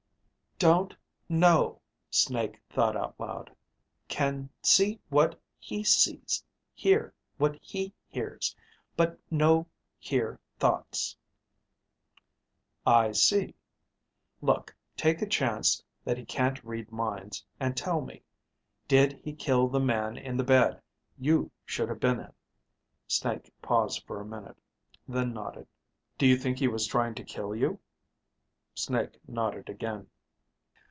[0.69, 0.95] Don't...
[1.27, 3.49] know, Snake thought out loud.
[4.07, 4.47] Can...
[4.61, 4.99] see...
[5.09, 5.41] what...
[5.57, 5.83] he...
[5.83, 6.43] sees...
[6.75, 7.15] hear...
[7.39, 7.57] what...
[7.59, 7.95] he...
[8.07, 8.55] hears.
[8.95, 9.19] But...
[9.31, 9.65] no...
[9.97, 10.39] hear...
[10.59, 11.17] thoughts...
[12.85, 13.55] "I see.
[14.39, 18.21] Look, take a chance that he can't read minds and tell me,
[18.87, 20.79] did he kill the man in the bed
[21.17, 22.33] you should have been in."
[23.07, 24.59] Snake paused for a minute.
[25.07, 25.65] Then nodded.
[26.19, 27.79] "Do you think he was trying to kill you?"
[28.75, 30.05] Snake nodded again.